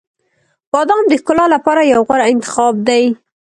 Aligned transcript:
•بادام 0.71 1.03
د 1.07 1.13
ښکلا 1.21 1.45
لپاره 1.55 1.81
یو 1.93 2.01
غوره 2.07 2.25
انتخاب 2.33 2.75
دی. 2.87 3.03